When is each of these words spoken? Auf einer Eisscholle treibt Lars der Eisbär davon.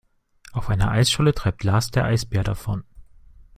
Auf 0.51 0.69
einer 0.69 0.89
Eisscholle 0.89 1.31
treibt 1.31 1.63
Lars 1.63 1.91
der 1.91 2.05
Eisbär 2.05 2.43
davon. 2.43 2.83